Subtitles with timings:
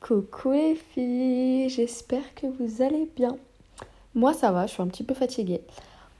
[0.00, 3.36] Coucou les filles, j'espère que vous allez bien.
[4.14, 5.60] Moi ça va, je suis un petit peu fatiguée.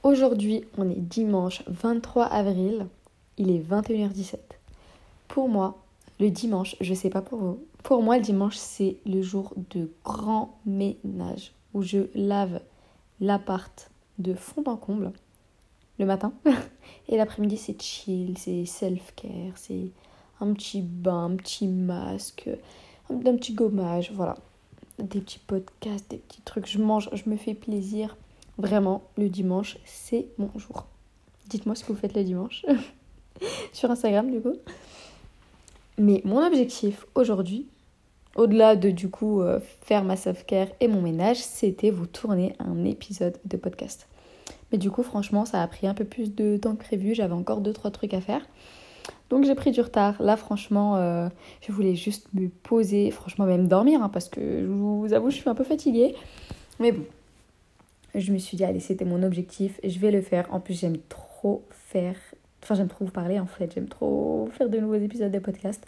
[0.03, 2.87] Aujourd'hui, on est dimanche 23 avril,
[3.37, 4.35] il est 21h17.
[5.29, 5.81] Pour moi,
[6.19, 9.89] le dimanche, je sais pas pour vous, pour moi le dimanche c'est le jour de
[10.03, 12.59] grand ménage où je lave
[13.21, 15.13] l'appart de fond en comble
[15.99, 16.33] le matin
[17.07, 19.91] et l'après-midi c'est chill, c'est self-care, c'est
[20.41, 22.49] un petit bain, un petit masque,
[23.09, 24.35] un petit gommage, voilà.
[24.99, 26.67] Des petits podcasts, des petits trucs.
[26.67, 28.17] Je mange, je me fais plaisir.
[28.57, 30.85] Vraiment, le dimanche, c'est mon jour.
[31.47, 32.65] Dites-moi ce que vous faites le dimanche.
[33.73, 34.55] Sur Instagram, du coup.
[35.97, 37.67] Mais mon objectif aujourd'hui,
[38.35, 42.85] au-delà de du coup euh, faire ma self-care et mon ménage, c'était vous tourner un
[42.85, 44.07] épisode de podcast.
[44.71, 47.15] Mais du coup, franchement, ça a pris un peu plus de temps que prévu.
[47.15, 48.45] J'avais encore 2-3 trucs à faire.
[49.29, 50.21] Donc j'ai pris du retard.
[50.21, 51.29] Là, franchement, euh,
[51.61, 55.35] je voulais juste me poser, franchement, même dormir, hein, parce que je vous avoue, je
[55.35, 56.15] suis un peu fatiguée.
[56.79, 57.05] Mais bon,
[58.15, 60.47] je me suis dit, allez, c'était mon objectif, je vais le faire.
[60.51, 62.15] En plus, j'aime trop faire,
[62.63, 65.85] enfin, j'aime trop vous parler en fait, j'aime trop faire de nouveaux épisodes de podcast.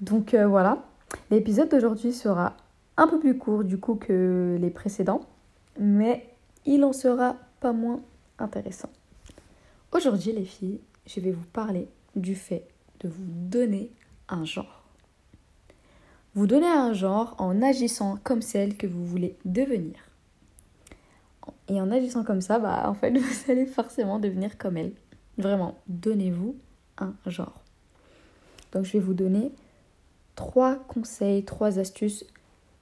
[0.00, 0.84] Donc euh, voilà,
[1.30, 2.56] l'épisode d'aujourd'hui sera
[2.96, 5.20] un peu plus court du coup que les précédents,
[5.78, 6.28] mais
[6.66, 8.00] il en sera pas moins
[8.38, 8.90] intéressant.
[9.92, 12.66] Aujourd'hui, les filles, je vais vous parler du fait
[13.00, 13.90] de vous donner
[14.28, 14.82] un genre.
[16.34, 19.96] Vous donner un genre en agissant comme celle que vous voulez devenir.
[21.68, 24.92] Et en agissant comme ça, bah en fait, vous allez forcément devenir comme elle.
[25.36, 26.56] Vraiment, donnez-vous
[26.98, 27.60] un genre.
[28.72, 29.52] Donc je vais vous donner
[30.34, 32.24] trois conseils, trois astuces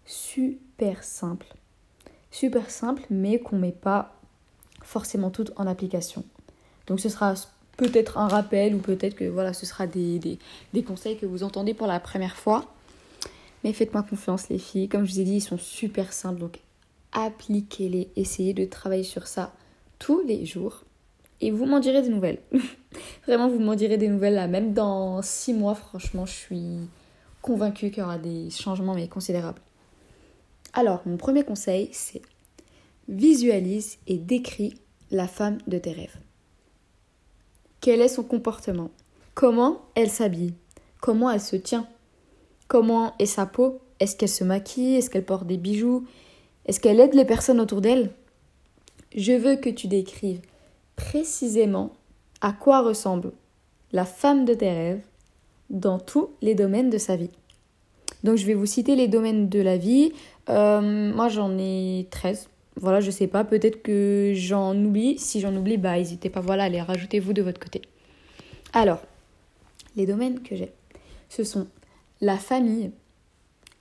[0.05, 1.55] super simples.
[2.31, 4.15] Super simples, mais qu'on ne met pas
[4.83, 6.25] forcément toutes en application.
[6.87, 7.35] Donc ce sera
[7.77, 10.39] peut-être un rappel ou peut-être que voilà, ce sera des,
[10.87, 12.65] conseils que vous entendez pour la première fois.
[13.65, 14.89] Mais faites-moi confiance les filles.
[14.89, 16.41] Comme je vous ai dit, ils sont super simples.
[16.41, 16.61] Donc
[17.13, 18.09] appliquez-les.
[18.17, 19.53] Essayez de travailler sur ça
[19.99, 20.85] tous les jours.
[21.41, 22.41] Et vous m'en direz des nouvelles.
[23.27, 24.47] Vraiment, vous m'en direz des nouvelles là.
[24.47, 26.79] Même dans six mois, franchement, je suis
[27.43, 29.61] convaincue qu'il y aura des changements mais considérables.
[30.73, 32.23] Alors, mon premier conseil, c'est
[33.09, 34.75] visualise et décris
[35.11, 36.17] la femme de tes rêves.
[37.87, 38.91] Quel est son comportement.
[39.35, 40.55] Comment elle s'habille.
[41.01, 41.87] Comment elle se tient.
[42.67, 43.79] Comment est sa peau.
[44.01, 44.97] Est-ce qu'elle se maquille.
[44.97, 46.05] Est-ce qu'elle porte des bijoux.
[46.65, 48.11] Est-ce qu'elle aide les personnes autour d'elle.
[49.15, 50.41] Je veux que tu décrives
[50.97, 51.93] précisément
[52.41, 53.31] à quoi ressemble
[53.93, 55.05] la femme de tes rêves
[55.71, 57.31] dans tous les domaines de sa vie.
[58.25, 60.13] Donc je vais vous citer les domaines de la vie.
[60.49, 65.19] Euh, moi j'en ai 13 voilà, je sais pas, peut-être que j'en oublie.
[65.19, 67.83] Si j'en oublie, bah n'hésitez pas voilà, à les rajouter vous de votre côté.
[68.73, 69.01] Alors,
[69.97, 70.73] les domaines que j'ai,
[71.29, 71.67] ce sont
[72.21, 72.91] la famille,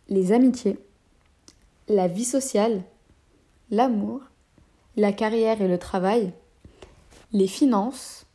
[0.07, 0.77] les amitiés,
[1.87, 2.83] la vie sociale,
[3.69, 4.21] l'amour,
[4.95, 6.31] la carrière et le travail,
[7.33, 8.25] les finances,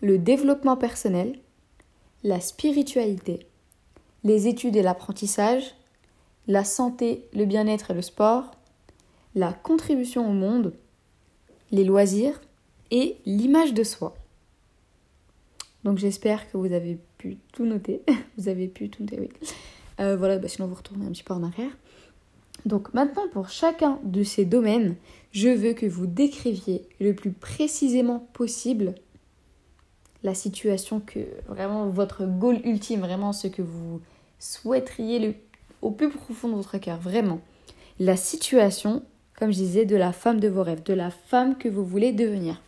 [0.00, 1.38] le développement personnel,
[2.22, 3.46] la spiritualité,
[4.24, 5.74] les études et l'apprentissage,
[6.46, 8.50] la santé, le bien-être et le sport,
[9.34, 10.72] la contribution au monde,
[11.70, 12.40] les loisirs
[12.90, 14.14] et l'image de soi.
[15.84, 18.02] Donc j'espère que vous avez pu tout noter.
[18.38, 19.28] vous avez pu tout noter, oui.
[20.00, 21.70] Euh, voilà, bah, sinon vous retournez un petit peu en arrière.
[22.66, 24.94] Donc maintenant, pour chacun de ces domaines,
[25.32, 28.94] je veux que vous décriviez le plus précisément possible
[30.22, 34.00] la situation que vraiment votre goal ultime, vraiment ce que vous
[34.38, 35.40] souhaiteriez
[35.80, 37.40] au plus profond de votre cœur, vraiment.
[37.98, 39.02] La situation
[39.42, 42.12] comme je disais, de la femme de vos rêves, de la femme que vous voulez
[42.12, 42.62] devenir.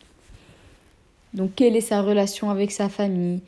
[1.33, 3.39] Donc, quelle est sa relation avec sa famille?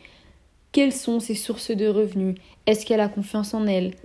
[0.72, 2.38] Quelles sont ses sources de revenus?
[2.68, 3.96] Est-ce qu'elle a confiance en elle?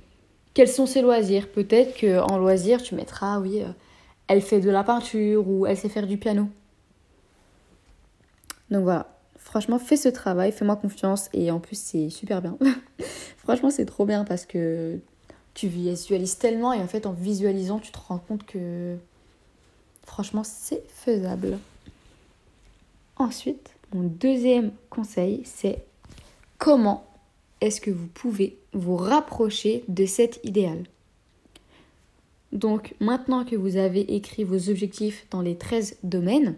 [0.54, 1.48] Quels sont ses loisirs?
[1.52, 3.68] Peut-être qu'en loisir, tu mettras, oui, euh,
[4.26, 6.48] elle fait de la peinture ou elle sait faire du piano.
[8.72, 9.06] Donc voilà,
[9.36, 12.58] franchement, fais ce travail, fais-moi confiance et en plus, c'est super bien.
[13.36, 14.98] franchement, c'est trop bien parce que
[15.54, 18.98] tu visualises tellement et en fait, en visualisant, tu te rends compte que
[20.04, 21.58] Franchement, c'est faisable.
[23.16, 25.84] Ensuite, mon deuxième conseil, c'est
[26.58, 27.04] comment
[27.60, 30.84] est-ce que vous pouvez vous rapprocher de cet idéal?
[32.52, 36.56] Donc maintenant que vous avez écrit vos objectifs dans les 13 domaines,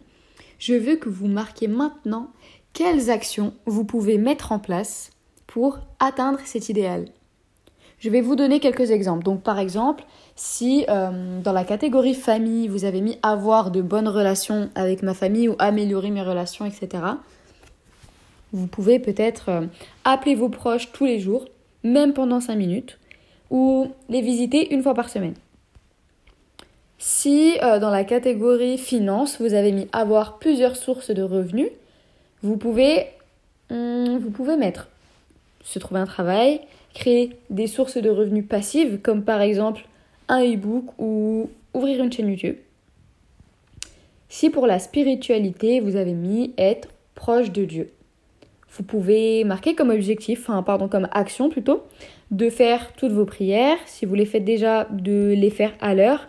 [0.59, 2.31] je veux que vous marquiez maintenant
[2.73, 5.11] quelles actions vous pouvez mettre en place
[5.47, 7.07] pour atteindre cet idéal.
[7.99, 9.25] Je vais vous donner quelques exemples.
[9.25, 10.05] Donc par exemple,
[10.37, 15.15] si euh, dans la catégorie famille, vous avez mis avoir de bonnes relations avec ma
[15.15, 17.03] famille ou améliorer mes relations, etc.,
[18.53, 19.67] vous pouvez peut-être euh,
[20.05, 21.47] appeler vos proches tous les jours,
[21.83, 22.99] même pendant 5 minutes,
[23.51, 25.35] ou les visiter une fois par semaine.
[26.99, 31.69] Si euh, dans la catégorie finance, vous avez mis avoir plusieurs sources de revenus,
[32.43, 33.07] vous pouvez,
[33.71, 34.89] vous pouvez mettre
[35.65, 36.61] se trouver un travail,
[36.95, 39.83] créer des sources de revenus passives comme par exemple
[40.29, 42.57] un e-book ou ouvrir une chaîne YouTube.
[44.29, 47.91] Si pour la spiritualité, vous avez mis être proche de Dieu.
[48.71, 51.83] Vous pouvez marquer comme objectif, enfin pardon, comme action plutôt,
[52.31, 56.27] de faire toutes vos prières, si vous les faites déjà, de les faire à l'heure,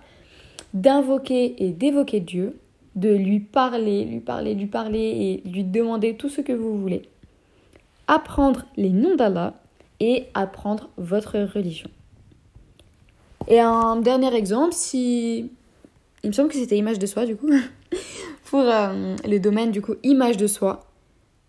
[0.74, 2.60] d'invoquer et d'évoquer Dieu,
[2.96, 7.04] de lui parler, lui parler, lui parler et lui demander tout ce que vous voulez.
[8.08, 9.56] Apprendre les noms d'Allah
[10.00, 11.89] et apprendre votre religion.
[13.47, 15.51] Et un dernier exemple, si...
[16.24, 17.50] Il me semble que c'était image de soi du coup.
[18.45, 20.86] Pour euh, le domaine du coup image de soi.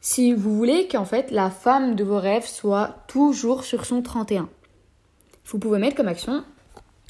[0.00, 4.48] Si vous voulez qu'en fait la femme de vos rêves soit toujours sur son 31.
[5.46, 6.44] Vous pouvez mettre comme action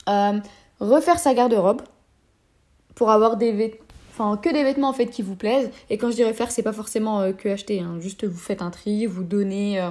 [0.08, 0.38] euh,
[0.78, 1.82] refaire sa garde-robe
[2.94, 3.85] pour avoir des vêtements
[4.18, 6.62] enfin que des vêtements en fait qui vous plaisent et quand je dis refaire c'est
[6.62, 7.96] pas forcément euh, que acheter hein.
[8.00, 9.84] juste vous faites un tri vous donnez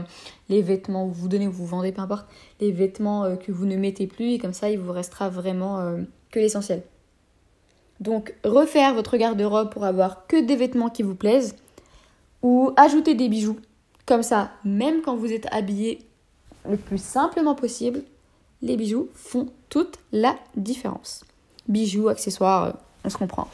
[0.50, 2.28] les vêtements vous donnez ou vous vendez peu importe
[2.60, 5.96] les vêtements que vous ne mettez plus et comme ça il vous restera vraiment
[6.32, 6.84] que l'essentiel
[8.00, 11.56] donc refaire votre garde-robe pour avoir que des vêtements qui vous plaisent
[12.42, 13.58] ou ajouter des bijoux.
[14.06, 16.00] Comme ça, même quand vous êtes habillé
[16.70, 18.04] le plus simplement possible,
[18.62, 21.24] les bijoux font toute la différence.
[21.68, 22.72] Bijoux, accessoires, euh,
[23.04, 23.48] on se comprend.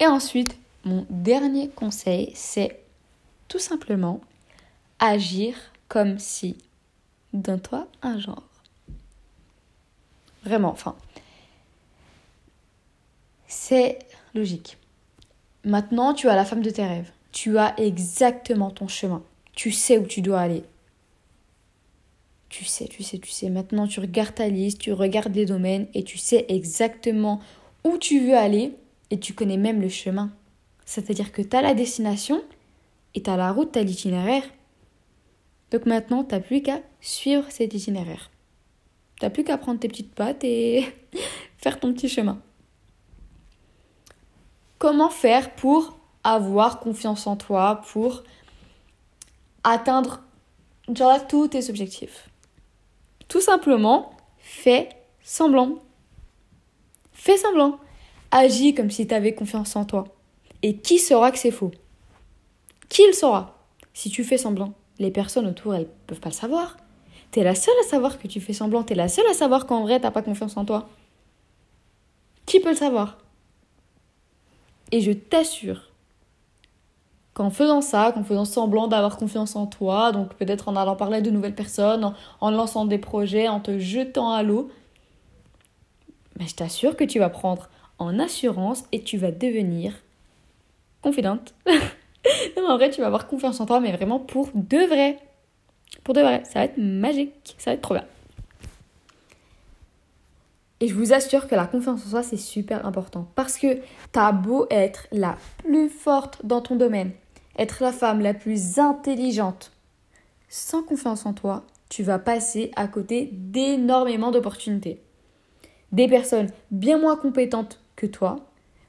[0.00, 2.80] Et ensuite, mon dernier conseil, c'est
[3.48, 4.20] tout simplement
[4.98, 5.54] agir
[5.88, 6.56] comme si
[7.34, 8.42] donne-toi un genre.
[10.42, 10.96] Vraiment, enfin,
[13.46, 13.98] c'est
[14.34, 14.78] logique.
[15.64, 17.10] Maintenant, tu as la femme de tes rêves.
[17.32, 19.22] Tu as exactement ton chemin.
[19.52, 20.64] Tu sais où tu dois aller.
[22.48, 23.50] Tu sais, tu sais, tu sais.
[23.50, 27.40] Maintenant, tu regardes ta liste, tu regardes les domaines et tu sais exactement
[27.84, 28.74] où tu veux aller
[29.10, 30.30] et tu connais même le chemin.
[30.84, 32.42] C'est-à-dire que tu as la destination
[33.14, 34.44] et tu as la route, tu as l'itinéraire.
[35.70, 38.30] Donc maintenant, tu plus qu'à suivre cet itinéraire.
[39.20, 40.86] Tu plus qu'à prendre tes petites pattes et
[41.58, 42.40] faire ton petit chemin.
[44.78, 48.24] Comment faire pour avoir confiance en toi, pour
[49.62, 50.22] atteindre
[50.92, 52.30] genre, tous tes objectifs?
[53.28, 54.88] Tout simplement, fais
[55.22, 55.78] semblant.
[57.12, 57.78] Fais semblant.
[58.30, 60.04] Agis comme si tu avais confiance en toi.
[60.62, 61.72] Et qui saura que c'est faux?
[62.88, 63.58] Qui le saura?
[63.92, 66.76] Si tu fais semblant, les personnes autour, elles peuvent pas le savoir.
[67.30, 68.82] T'es la seule à savoir que tu fais semblant.
[68.82, 70.88] T'es la seule à savoir qu'en vrai, t'as pas confiance en toi.
[72.46, 73.18] Qui peut le savoir?
[74.92, 75.90] Et je t'assure
[77.32, 81.22] qu'en faisant ça, qu'en faisant semblant d'avoir confiance en toi, donc peut-être en allant parler
[81.22, 84.70] de nouvelles personnes, en, lançant des projets, en te jetant à l'eau,
[86.38, 87.68] mais je t'assure que tu vas prendre
[88.00, 89.94] en assurance et tu vas devenir
[91.02, 91.54] confidente.
[92.56, 95.18] non, en vrai, tu vas avoir confiance en toi, mais vraiment pour de vrai.
[96.02, 98.04] Pour de vrai, ça va être magique, ça va être trop bien.
[100.80, 103.28] Et je vous assure que la confiance en soi, c'est super important.
[103.34, 103.78] Parce que
[104.12, 107.12] t'as beau être la plus forte dans ton domaine,
[107.58, 109.72] être la femme la plus intelligente,
[110.48, 115.02] sans confiance en toi, tu vas passer à côté d'énormément d'opportunités.
[115.92, 118.36] Des personnes bien moins compétentes que toi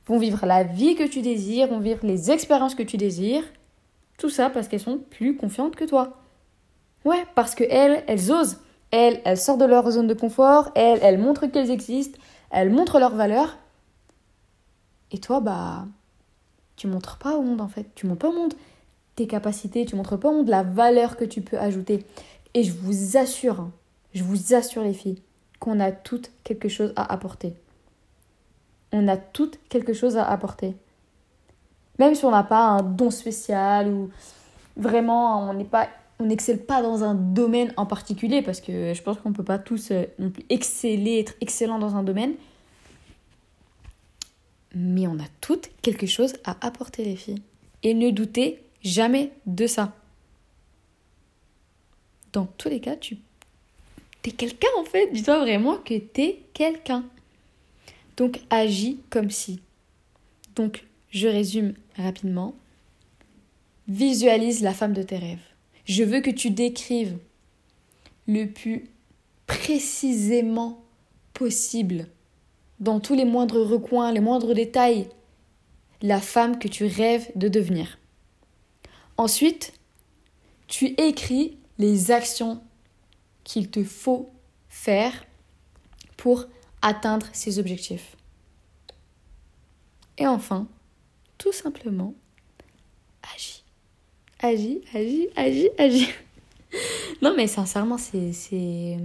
[0.07, 3.43] vont vivre la vie que tu désires, vont vivre les expériences que tu désires.
[4.17, 6.17] Tout ça parce qu'elles sont plus confiantes que toi.
[7.05, 8.59] Ouais, parce qu'elles, elles osent.
[8.91, 12.99] Elles, elles sortent de leur zone de confort, elles, elles montrent qu'elles existent, elles montrent
[12.99, 13.57] leur valeur.
[15.11, 15.85] Et toi, bah,
[16.75, 17.87] tu montres pas au monde en fait.
[17.95, 18.53] Tu montres pas au monde
[19.15, 22.05] tes capacités, tu montres pas au monde la valeur que tu peux ajouter.
[22.53, 23.71] Et je vous assure, hein,
[24.13, 25.21] je vous assure les filles,
[25.59, 27.53] qu'on a toutes quelque chose à apporter.
[28.91, 30.75] On a toutes quelque chose à apporter.
[31.99, 34.09] Même si on n'a pas un don spécial ou
[34.75, 35.87] vraiment on n'est pas
[36.21, 39.57] on n'excelle pas dans un domaine en particulier parce que je pense qu'on peut pas
[39.57, 40.05] tous euh,
[40.49, 42.35] exceller, être excellent dans un domaine.
[44.75, 47.41] Mais on a toutes quelque chose à apporter les filles.
[47.83, 49.93] Et ne doutez jamais de ça.
[52.33, 53.17] Dans tous les cas, tu
[54.23, 55.11] es quelqu'un en fait.
[55.11, 57.03] Dis-toi vraiment que tu es quelqu'un.
[58.17, 59.61] Donc agis comme si.
[60.55, 62.55] Donc je résume rapidement.
[63.87, 65.39] Visualise la femme de tes rêves.
[65.85, 67.17] Je veux que tu décrives
[68.27, 68.85] le plus
[69.47, 70.81] précisément
[71.33, 72.07] possible,
[72.79, 75.07] dans tous les moindres recoins, les moindres détails,
[76.01, 77.99] la femme que tu rêves de devenir.
[79.17, 79.73] Ensuite,
[80.67, 82.61] tu écris les actions
[83.43, 84.29] qu'il te faut
[84.69, 85.25] faire
[86.15, 86.45] pour
[86.81, 88.15] atteindre ses objectifs.
[90.17, 90.67] Et enfin,
[91.37, 92.13] tout simplement,
[93.33, 93.63] agis.
[94.39, 96.09] Agis, agis, agis, agis.
[97.21, 98.97] non mais sincèrement, c'est...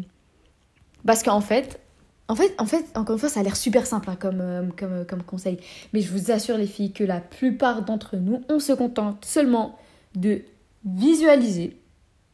[1.04, 1.80] Parce qu'en fait,
[2.28, 4.62] en fait, en fait, encore une fois, ça a l'air super simple hein, comme, euh,
[4.83, 5.59] euh, comme conseil.
[5.92, 9.78] Mais je vous assure, les filles, que la plupart d'entre nous, on se contente seulement
[10.14, 10.42] de
[10.85, 11.76] visualiser.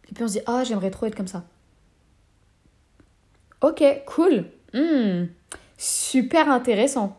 [0.09, 1.45] Et puis on se dit, ah, j'aimerais trop être comme ça.
[3.61, 4.47] Ok, cool.
[4.75, 5.27] Hmm,
[5.77, 7.19] super intéressant.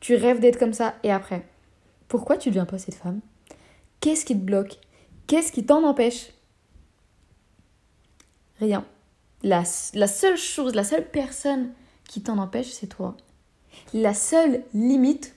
[0.00, 0.94] Tu rêves d'être comme ça.
[1.02, 1.46] Et après,
[2.08, 3.20] pourquoi tu ne deviens pas cette femme?
[4.00, 4.78] Qu'est-ce qui te bloque?
[5.26, 6.32] Qu'est-ce qui t'en empêche?
[8.58, 8.84] Rien.
[9.42, 11.72] La seule chose, la seule personne
[12.08, 13.16] qui t'en empêche, c'est toi.
[13.94, 15.34] La seule limite,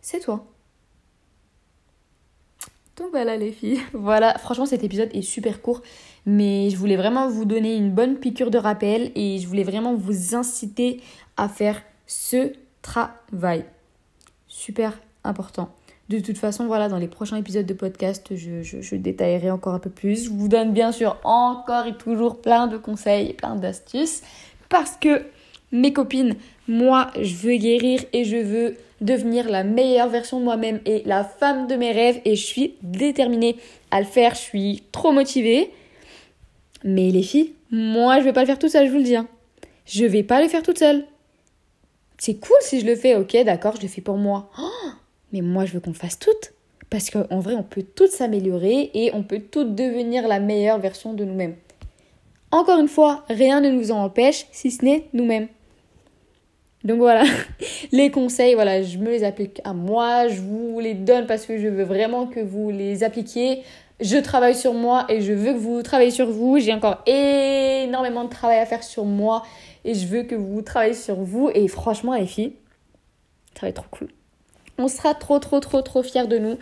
[0.00, 0.51] c'est toi.
[2.96, 3.80] Donc voilà les filles.
[3.92, 5.82] Voilà, franchement cet épisode est super court,
[6.26, 9.94] mais je voulais vraiment vous donner une bonne piqûre de rappel et je voulais vraiment
[9.94, 11.00] vous inciter
[11.36, 13.64] à faire ce travail.
[14.46, 15.70] Super important.
[16.08, 19.88] De toute façon, voilà, dans les prochains épisodes de podcast, je, détaillerai encore un peu
[19.88, 20.24] plus.
[20.24, 24.20] Je vous donne bien sûr encore et toujours plein de conseils, plein d'astuces,
[24.68, 25.22] parce que
[25.70, 26.36] mes copines,
[26.68, 31.24] moi, je veux guérir et je veux devenir la meilleure version de moi-même et la
[31.24, 33.56] femme de mes rêves et je suis déterminée
[33.90, 35.70] à le faire, je suis trop motivée.
[36.84, 39.16] Mais les filles, moi, je vais pas le faire toute seule, je vous le dis.
[39.16, 39.28] Hein.
[39.86, 41.04] Je vais pas le faire toute seule.
[42.18, 44.50] C'est cool si je le fais, ok, d'accord, je le fais pour moi.
[44.58, 44.90] Oh,
[45.32, 46.52] mais moi, je veux qu'on le fasse toutes.
[46.90, 51.14] Parce qu'en vrai, on peut toutes s'améliorer et on peut toutes devenir la meilleure version
[51.14, 51.56] de nous-mêmes.
[52.50, 55.48] Encore une fois, rien ne nous en empêche si ce n'est nous-mêmes.
[56.84, 57.24] Donc voilà,
[57.92, 61.58] les conseils, voilà, je me les applique à moi, je vous les donne parce que
[61.58, 63.62] je veux vraiment que vous les appliquiez.
[64.00, 66.58] Je travaille sur moi et je veux que vous travaillez sur vous.
[66.58, 69.44] J'ai encore énormément de travail à faire sur moi
[69.84, 71.50] et je veux que vous travaillez sur vous.
[71.54, 72.54] Et franchement, les filles,
[73.54, 74.08] ça va être trop cool.
[74.78, 76.58] On sera trop, trop, trop, trop fiers de nous.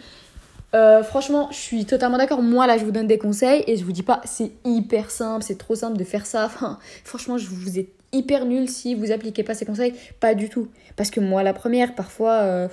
[0.75, 2.43] Euh, franchement, je suis totalement d'accord.
[2.43, 5.43] Moi, là, je vous donne des conseils et je vous dis pas c'est hyper simple,
[5.43, 6.51] c'est trop simple de faire ça.
[7.05, 9.95] Franchement, je vous ai hyper nul si vous appliquez pas ces conseils.
[10.21, 10.69] Pas du tout.
[10.97, 12.69] Parce que moi, la première, parfois, euh,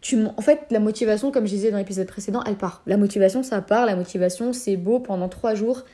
[0.00, 2.82] tu en fait, la motivation, comme je disais dans l'épisode précédent, elle part.
[2.86, 3.86] La motivation, ça part.
[3.86, 5.84] La motivation, c'est beau pendant trois jours.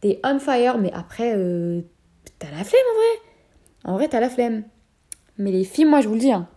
[0.00, 1.80] T'es on fire, mais après, euh,
[2.38, 3.92] t'as la flemme en vrai.
[3.92, 4.64] En vrai, t'as la flemme.
[5.38, 6.48] Mais les filles, moi, je vous le dis, hein.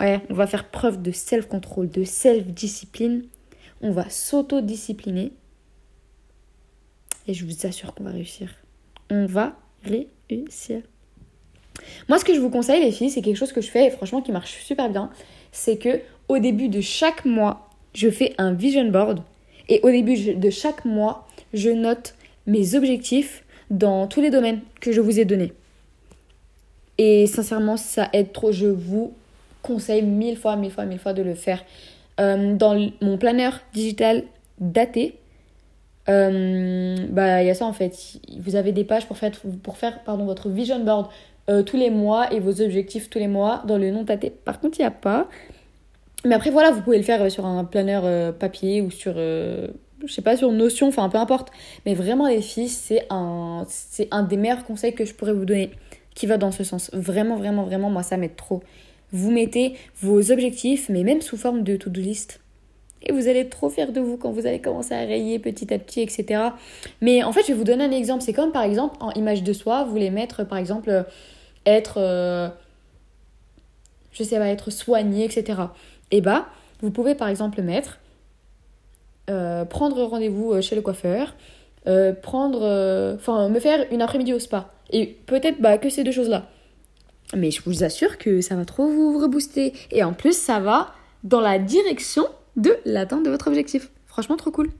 [0.00, 3.24] ouais, on va faire preuve de self-control, de self-discipline.
[3.80, 5.32] On va s'auto-discipliner.
[7.26, 8.54] Et je vous assure qu'on va réussir.
[9.10, 10.82] On va réussir.
[12.08, 13.90] Moi, ce que je vous conseille, les filles, c'est quelque chose que je fais et
[13.90, 15.10] franchement qui marche super bien.
[15.52, 19.22] C'est que au début de chaque mois, je fais un vision board
[19.68, 22.14] et au début de chaque mois, je note
[22.46, 25.52] mes objectifs dans tous les domaines que je vous ai donnés.
[26.96, 28.50] Et sincèrement, ça aide trop.
[28.50, 29.12] Je vous
[29.62, 31.64] conseille mille fois, mille fois, mille fois de le faire.
[32.18, 34.24] Euh, dans mon planeur digital
[34.58, 35.14] daté,
[36.08, 38.18] euh, bah, il y a ça en fait.
[38.38, 41.08] Vous avez des pages pour faire, pour faire pardon, votre vision board
[41.50, 44.30] euh, tous les mois et vos objectifs tous les mois dans le non tâté.
[44.30, 45.28] Par contre, il n'y a pas.
[46.24, 49.70] Mais après, voilà, vous pouvez le faire euh, sur un planeur papier ou sur, je
[50.06, 51.50] sais pas, sur Notion, enfin peu importe.
[51.86, 55.44] Mais vraiment, les filles, c'est un, c'est un des meilleurs conseils que je pourrais vous
[55.44, 55.70] donner
[56.14, 56.90] qui va dans ce sens.
[56.92, 58.62] Vraiment, vraiment, vraiment, moi, ça m'aide trop.
[59.12, 62.40] Vous mettez vos objectifs, mais même sous forme de to-do list
[63.02, 65.72] et vous allez être trop fier de vous quand vous allez commencer à rayer petit
[65.72, 66.42] à petit, etc.
[67.00, 68.22] Mais en fait, je vais vous donner un exemple.
[68.22, 71.04] C'est comme par exemple en image de soi, vous voulez mettre par exemple
[71.66, 72.48] être, euh,
[74.12, 75.60] je sais pas, être soigné, etc.
[76.10, 76.48] Et bah,
[76.80, 77.98] vous pouvez par exemple mettre
[79.30, 81.34] euh, prendre rendez-vous euh, chez le coiffeur,
[82.22, 84.72] prendre, enfin, me faire une après-midi au spa.
[84.90, 86.46] Et peut-être bah, que ces deux choses-là.
[87.34, 89.72] Mais je vous assure que ça va trop vous rebooster.
[89.90, 90.92] Et en plus, ça va
[91.24, 92.26] dans la direction
[92.58, 93.90] de l'atteinte de votre objectif.
[94.06, 94.70] Franchement, trop cool.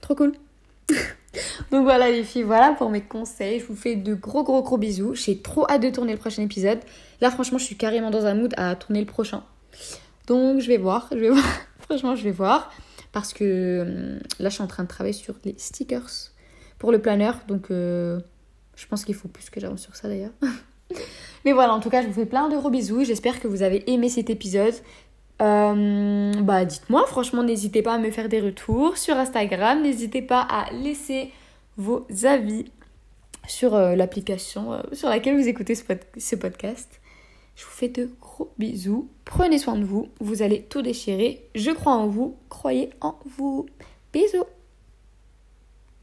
[0.00, 0.32] Trop cool.
[1.70, 3.58] Donc voilà les filles, voilà pour mes conseils.
[3.60, 5.14] Je vous fais de gros gros gros bisous.
[5.14, 6.78] J'ai trop hâte de tourner le prochain épisode.
[7.20, 9.42] Là franchement je suis carrément dans un mood à tourner le prochain.
[10.28, 11.44] Donc je vais voir, je vais voir.
[11.80, 12.72] franchement je vais voir.
[13.10, 16.30] Parce que hum, là je suis en train de travailler sur les stickers
[16.78, 17.40] pour le planeur.
[17.48, 18.20] Donc euh,
[18.76, 20.32] je pense qu'il faut plus que j'avance sur ça d'ailleurs.
[21.44, 23.04] Mais voilà, en tout cas, je vous fais plein de gros bisous.
[23.04, 24.74] J'espère que vous avez aimé cet épisode.
[25.42, 30.40] Euh, bah dites-moi, franchement, n'hésitez pas à me faire des retours sur Instagram, n'hésitez pas
[30.40, 31.32] à laisser
[31.76, 32.66] vos avis
[33.48, 37.00] sur euh, l'application euh, sur laquelle vous écoutez ce, podcast.
[37.56, 41.70] Je vous fais de gros bisous, prenez soin de vous, vous allez tout déchirer, je
[41.72, 43.66] crois en vous, croyez en vous.
[44.12, 44.44] Bisous